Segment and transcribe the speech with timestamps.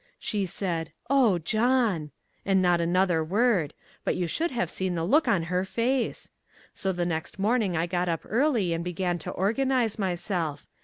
[0.17, 2.09] She said, "Oh, John!"
[2.43, 6.31] and not another word, but you should have seen the look on her face.
[6.73, 10.65] So the next morning I got up early and began to organize myself.